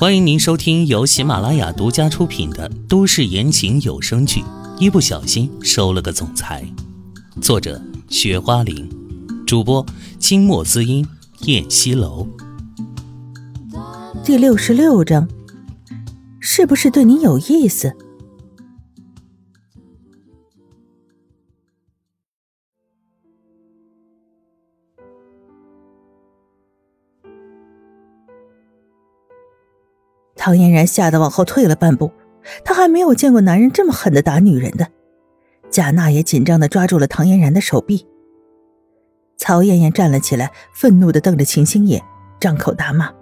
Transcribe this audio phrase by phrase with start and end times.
[0.00, 4.40] 欢迎您收听由喜马拉雅独家出品的都市言情有声剧
[4.78, 6.64] 《一不小心收了个总裁》，
[7.42, 8.88] 作者：雪花玲，
[9.44, 9.84] 主播：
[10.20, 11.04] 清墨滋音、
[11.46, 12.28] 燕西楼。
[14.22, 15.28] 第六十六章，
[16.38, 17.92] 是不是对你有意思？
[30.48, 32.10] 唐嫣然吓得往后退了半步，
[32.64, 34.88] 她还没有见过男人这么狠的打女人的。
[35.70, 38.06] 贾娜也紧张的抓住了唐嫣然的手臂。
[39.36, 42.02] 曹艳艳站了起来，愤怒的瞪着秦星野，
[42.40, 43.12] 张口大骂：“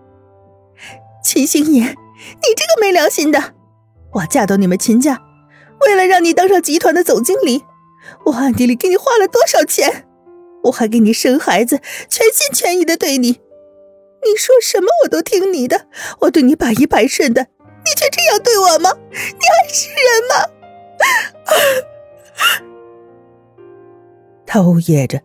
[1.21, 3.55] 秦星野，你这个没良心的！
[4.13, 5.21] 我嫁到你们秦家，
[5.81, 7.65] 为了让你当上集团的总经理，
[8.27, 10.07] 我暗地里给你花了多少钱？
[10.63, 13.41] 我还给你生孩子，全心全意的对你。”
[14.27, 15.87] 你说什么我都听你的，
[16.23, 18.91] 我对你百依百顺的，你却这样对我吗？
[19.13, 20.35] 你还是人吗？
[24.45, 25.21] 他呜咽着，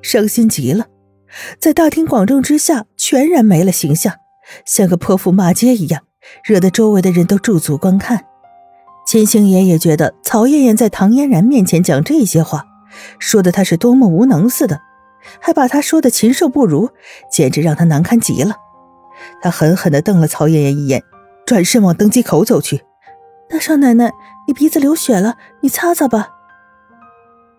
[0.00, 0.86] 伤心极了，
[1.58, 4.14] 在大庭广众之下全然没了形象，
[4.64, 6.02] 像个泼妇骂街一样，
[6.44, 8.24] 惹得周围的人都驻足观看。
[9.04, 12.64] 秦星爷也觉得曹艳艳在唐嫣然面前讲这些话，
[13.18, 14.80] 说的她是多么无能似的。
[15.40, 16.90] 还把他说的禽兽不如，
[17.30, 18.56] 简直让他难堪极了。
[19.40, 21.02] 他狠狠地瞪了曹艳艳一眼，
[21.46, 22.82] 转身往登机口走去。
[23.48, 24.12] 大少奶奶，
[24.46, 26.30] 你鼻子流血了，你擦擦吧。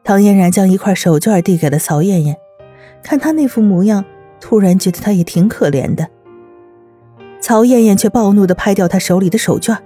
[0.04, 2.38] 唐嫣然将一块手绢递给了曹艳艳，
[3.02, 4.06] 看她那副模样，
[4.40, 6.08] 突然觉得她也挺可怜的。
[7.42, 9.78] 曹艳艳却暴怒地拍掉她手里的手绢，用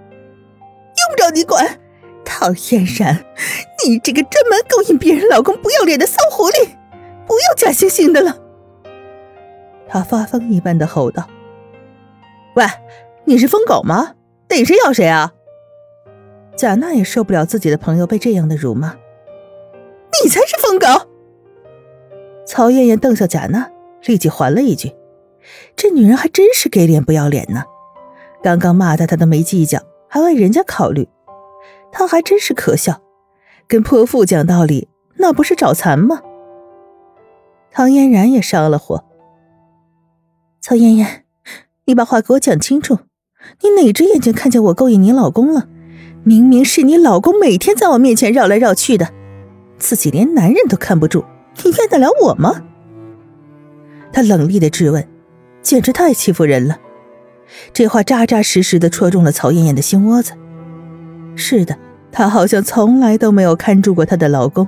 [1.12, 1.80] 不着你管。
[2.26, 3.26] 唐嫣然，
[3.86, 6.70] 你这个专门勾引别人老公不要脸的骚狐狸！
[7.30, 8.36] 不要假惺惺的了！
[9.88, 11.30] 他发疯一般的吼道
[12.58, 12.66] ：“喂，
[13.26, 14.16] 你是疯狗吗？
[14.48, 15.32] 逮谁咬谁啊！”
[16.58, 18.96] 贾娜也受不了自己的朋友被这样的辱骂。
[20.24, 20.88] 你才是疯狗！
[22.48, 23.70] 曹艳艳瞪向贾娜，
[24.06, 24.92] 立即还了一句
[25.78, 27.64] ：“这女人还真是给脸不要脸呢！
[28.42, 31.08] 刚刚骂她，她都没计较，还为人家考虑，
[31.92, 33.00] 她还真是可笑。
[33.68, 36.24] 跟泼妇讲道理，那不是找残吗？”
[37.72, 39.04] 唐嫣然也上了火。
[40.62, 41.24] 曹嫣嫣，
[41.86, 43.00] 你把话给我讲清楚，
[43.62, 45.68] 你哪只眼睛看见我勾引你老公了？
[46.24, 49.10] 明明是你老公每天在我面前绕来绕去的，
[49.78, 51.24] 自己连男人都看不住，
[51.64, 52.64] 你怨得了我吗？
[54.12, 55.08] 他冷厉的质问，
[55.62, 56.78] 简直太欺负人了。
[57.72, 60.34] 这话扎扎实实的戳中了曹艳艳的心窝子。
[61.36, 61.78] 是的，
[62.12, 64.68] 她好像从来都没有看住过她的老公。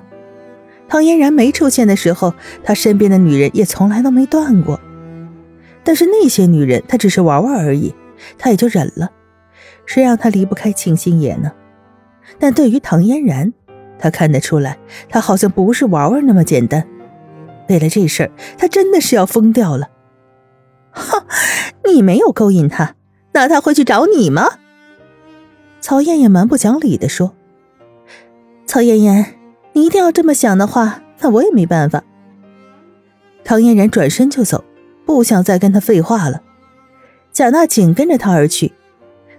[0.91, 2.33] 唐嫣然没出现的时候，
[2.65, 4.77] 他身边的女人也从来都没断过。
[5.85, 7.95] 但是那些女人，他只是玩玩而已，
[8.37, 9.09] 他也就忍了。
[9.85, 11.53] 谁让他离不开庆星野呢？
[12.37, 13.53] 但对于唐嫣然，
[13.97, 16.85] 他看得出来，他好像不是玩玩那么简单。
[17.69, 19.89] 为了这事儿，他真的是要疯掉了。
[20.91, 21.25] 哈，
[21.85, 22.95] 你没有勾引他，
[23.31, 24.45] 那他会去找你吗？
[25.79, 27.33] 曹艳艳蛮不讲理的说
[28.67, 29.35] ：“曹艳艳。”
[29.73, 32.03] 你一定要这么想的话，那我也没办法。
[33.43, 34.63] 唐嫣然转身就走，
[35.05, 36.41] 不想再跟他废话了。
[37.31, 38.73] 贾娜紧跟着他而去，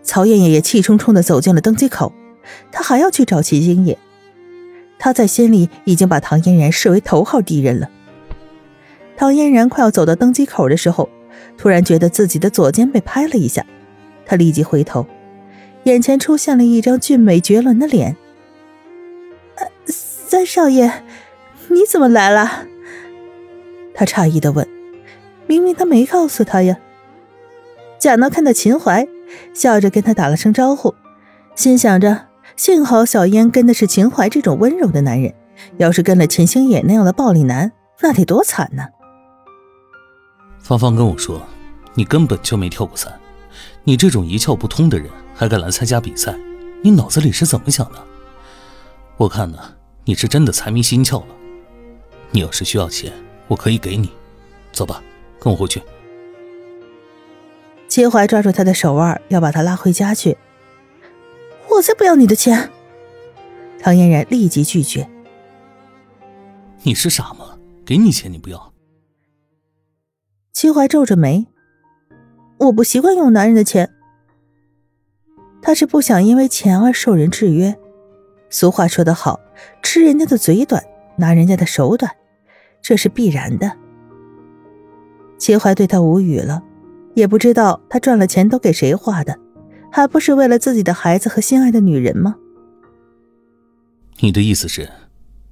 [0.02, 2.12] 曹艳艳也气冲冲的走进了登机口，
[2.70, 3.96] 她还要去找齐星野。
[4.98, 7.90] 他在心里已经把唐嫣然视为头号敌人了。
[9.16, 11.08] 唐嫣然快要走到登机口的时候，
[11.58, 13.64] 突然觉得自己的左肩被拍了一下，
[14.24, 15.06] 她立即回头，
[15.84, 18.16] 眼前出现了一张俊美绝伦的脸。
[20.32, 20.90] 三少爷，
[21.68, 22.64] 你怎么来了？
[23.94, 24.66] 他诧异的问。
[25.46, 26.78] 明明他没告诉他呀。
[27.98, 29.06] 贾娜看到秦淮，
[29.52, 30.94] 笑着跟他打了声招呼，
[31.54, 35.34] 心想着幸好小燕跟的是秦淮这种温柔的男人，
[35.76, 37.70] 要是跟了秦星野那样的暴力男，
[38.00, 38.84] 那得多惨呢。
[40.60, 41.42] 芳芳跟我说，
[41.92, 43.12] 你根本就没跳过伞，
[43.84, 46.34] 你这种一窍不通的人还敢来参加比赛，
[46.82, 48.02] 你脑子里是怎么想的？
[49.18, 49.58] 我看呢。
[50.04, 51.36] 你是真的财迷心窍了。
[52.30, 53.12] 你要是需要钱，
[53.46, 54.10] 我可以给你。
[54.72, 55.02] 走吧，
[55.38, 55.80] 跟我回去。
[57.88, 60.36] 秦淮抓住他的手腕，要把他拉回家去。
[61.68, 62.70] 我才不要你的钱！
[63.78, 65.08] 唐嫣然立即拒绝。
[66.82, 67.58] 你是傻吗？
[67.84, 68.72] 给你钱你不要？
[70.52, 71.46] 秦淮皱着眉。
[72.58, 73.92] 我不习惯用男人的钱。
[75.60, 77.76] 他是不想因为钱而受人制约。
[78.50, 79.40] 俗话说得好，
[79.82, 80.82] 吃人家的嘴短，
[81.16, 82.10] 拿人家的手短，
[82.80, 83.72] 这是必然的。
[85.38, 86.62] 秦淮对他无语了，
[87.14, 89.38] 也不知道他赚了钱都给谁花的，
[89.90, 92.36] 还不是为了自己的孩子和心爱的女人吗？
[94.20, 94.88] 你的意思是，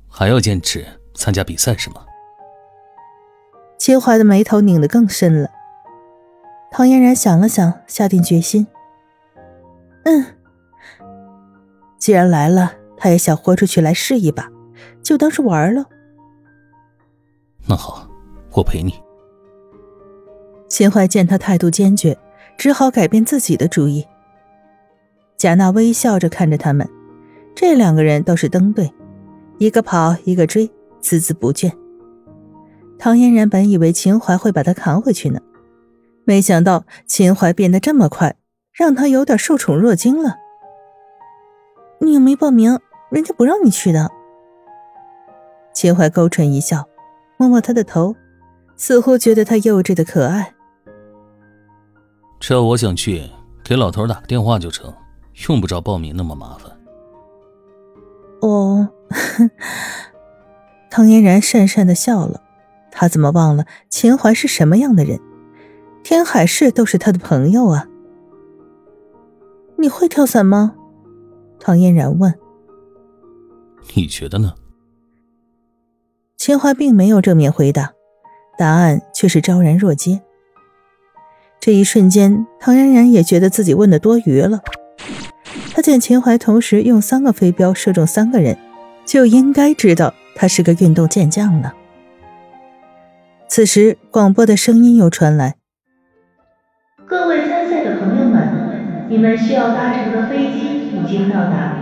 [0.09, 2.07] 还要坚持参加比赛是吗？
[3.79, 5.51] 秦淮的眉头拧得更深了。
[6.71, 8.67] 唐嫣然想了想，下定决心
[10.05, 10.25] ：“嗯，
[11.99, 14.47] 既然来了，他也想豁出去来试一把，
[15.03, 15.87] 就当是玩了。”
[17.67, 18.07] 那好，
[18.53, 18.93] 我陪你。
[20.69, 22.17] 秦淮见他态度坚决，
[22.59, 24.07] 只好改变自己的主意。
[25.37, 26.87] 贾娜微笑着看着他们，
[27.55, 28.93] 这两个人倒是登对，
[29.59, 30.69] 一个跑，一个追，
[31.03, 31.73] 孜孜不倦。
[32.99, 35.41] 唐嫣然本以为秦淮会把他扛回去呢，
[36.25, 38.37] 没想到秦淮变得这么快，
[38.73, 40.37] 让他有点受宠若惊了。
[42.01, 42.79] 你又没报名，
[43.11, 44.11] 人家不让你去的。
[45.73, 46.89] 秦淮勾唇一笑，
[47.37, 48.15] 摸摸他的头，
[48.77, 50.55] 似乎觉得他幼稚的可爱。
[52.39, 53.29] 只要我想去，
[53.63, 54.93] 给老头打个电话就成，
[55.49, 56.73] 用不着报名那么麻烦。
[58.41, 58.89] 哦，
[60.91, 62.43] 唐嫣然讪讪的笑了。
[62.93, 65.21] 他怎么忘了秦淮是什么样的人？
[66.03, 67.87] 天海市都是他的朋友啊。
[69.77, 70.75] 你会跳伞吗？
[71.59, 72.35] 唐嫣然问。
[73.95, 74.55] 你觉得呢？
[76.37, 77.93] 秦淮并没有正面回答，
[78.57, 80.23] 答案却是昭然若揭。
[81.61, 84.61] 这一瞬间，唐嫣然也觉得自己问的多余了。
[85.75, 88.57] 他见秦淮同时用三个飞镖射中三个人，
[89.05, 91.75] 就应该知道他是个运动健将了。
[93.49, 95.57] 此时，广播的声音又传来
[97.07, 101.77] ：“各位参赛的朋友们，你们需要搭乘的飞机已经到达，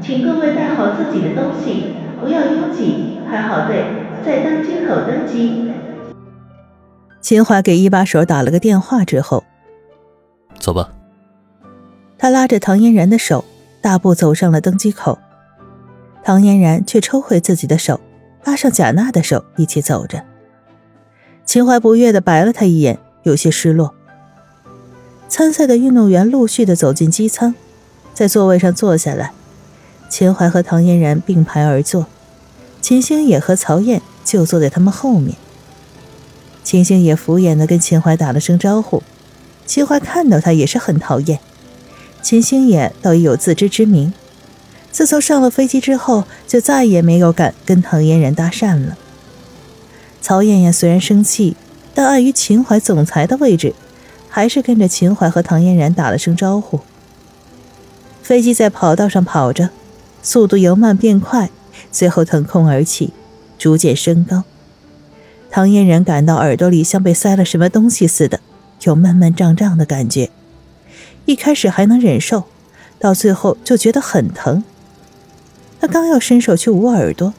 [0.00, 3.84] 请各位带好自己的东西，不要拥挤，排好队，
[4.24, 5.70] 在登机口登机。”
[7.20, 9.44] 秦淮给一把手打了个电话之后，
[10.58, 10.90] 走吧。
[12.16, 13.44] 他拉着唐嫣然的手，
[13.82, 15.18] 大步走上了登机口。
[16.24, 18.00] 唐嫣然却抽回自己的手，
[18.44, 20.22] 拉上贾娜的手，一起走着。
[21.44, 23.94] 秦淮不悦的白了他一眼，有些失落。
[25.28, 27.54] 参赛的运动员陆续的走进机舱，
[28.14, 29.32] 在座位上坐下来。
[30.08, 32.06] 秦淮和唐嫣然并排而坐，
[32.80, 35.36] 秦星野和曹燕就坐在他们后面。
[36.64, 39.02] 秦星野敷衍的跟秦淮打了声招呼，
[39.66, 41.38] 秦淮看到他也是很讨厌。
[42.20, 44.12] 秦星野倒也有自知之明，
[44.90, 48.98] 自从上了飞机之后，就再也没有敢跟唐嫣然搭讪了。
[50.20, 51.56] 曹艳艳虽然生气，
[51.94, 53.74] 但碍于秦淮总裁的位置，
[54.28, 56.80] 还是跟着秦淮和唐嫣然打了声招呼。
[58.22, 59.70] 飞机在跑道上跑着，
[60.22, 61.50] 速度由慢变快，
[61.90, 63.12] 最后腾空而起，
[63.58, 64.44] 逐渐升高。
[65.50, 68.40] 唐嫣然感到耳朵里像被塞了什么东西似的，
[68.82, 70.30] 有闷闷胀胀的感觉。
[71.24, 72.44] 一开始还能忍受，
[72.98, 74.62] 到最后就觉得很疼。
[75.80, 77.32] 他刚要伸手去捂耳朵，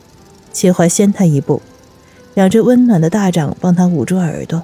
[0.51, 1.61] 秦淮先他一步，
[2.33, 4.63] 两只温暖的大掌帮他捂住耳朵。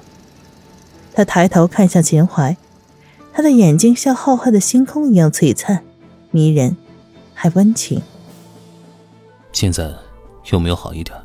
[1.14, 2.56] 他抬头看向秦淮，
[3.32, 5.82] 他的眼睛像浩瀚的星空一样璀璨、
[6.30, 6.76] 迷人，
[7.36, 8.00] 还温情。
[9.52, 9.92] 现在
[10.50, 11.16] 有没有好一点？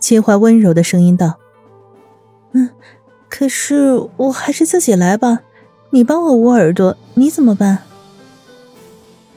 [0.00, 1.34] 秦淮温柔的声音道
[2.52, 2.70] ：“嗯，
[3.28, 5.40] 可是我还是自己来吧。
[5.90, 7.80] 你帮我捂耳朵，你怎么办？”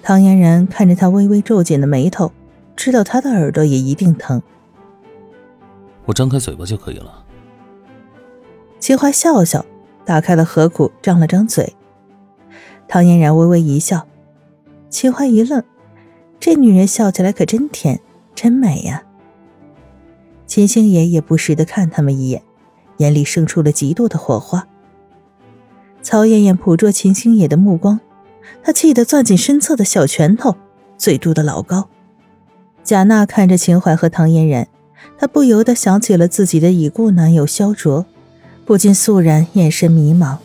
[0.01, 2.32] 唐嫣然看着他微微皱紧的眉头，
[2.75, 4.41] 知道他的耳朵也一定疼。
[6.06, 7.25] 我张开嘴巴就可以了。
[8.79, 9.65] 秦淮笑笑，
[10.06, 11.75] 打开了河谷，张了张嘴。
[12.88, 14.08] 唐嫣然微微一笑，
[14.89, 15.63] 秦淮一愣，
[16.39, 18.00] 这女人笑起来可真甜，
[18.34, 19.03] 真美呀。
[20.46, 22.41] 秦星野也不时的看他们一眼，
[22.98, 24.65] 眼里生出了嫉妒的火花。
[26.01, 28.00] 曹艳艳捕捉秦星野的目光，
[28.63, 30.56] 她气得攥紧身侧的小拳头，
[30.98, 31.89] 嘴嘟得老高。
[32.82, 34.70] 贾娜看着秦淮和唐嫣然，
[35.17, 38.06] 她不由得想起了自己的已故男友萧卓，
[38.65, 40.38] 不禁肃然，眼神迷茫。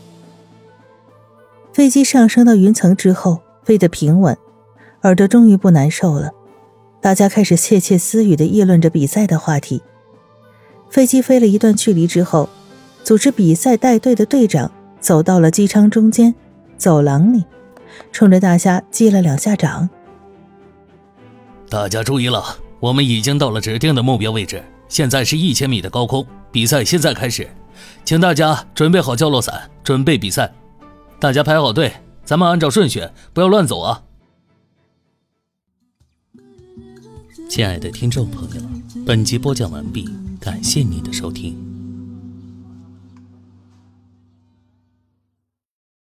[1.73, 4.37] 飞机上升到云层之后，飞得平稳，
[5.03, 6.31] 耳朵终于不难受了。
[7.01, 9.83] 大家开始窃窃私语的议论着比赛的话题。
[10.91, 12.49] 飞机飞了一段距离之后，
[13.03, 16.35] 组织比赛带队的队长走到了机舱中间
[16.77, 17.45] 走廊里，
[18.13, 19.89] 冲着大家击了两下掌。
[21.69, 22.45] 大家注意了，
[22.79, 27.49] 我们已经到了指定的目标位置，现在是一千米的高空，比赛现在开始，
[28.05, 30.53] 请大家准备好降落伞，准备比赛。
[31.19, 31.91] 大家排好队，
[32.25, 34.05] 咱们按照顺序，不要乱走啊！
[37.49, 38.63] 亲爱的听众朋友，
[39.05, 40.09] 本集播讲完毕。
[40.41, 41.72] 感谢您的收听。